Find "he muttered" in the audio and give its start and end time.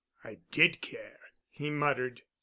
1.51-2.23